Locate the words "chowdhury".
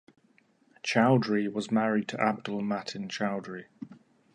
0.83-1.47, 3.07-3.65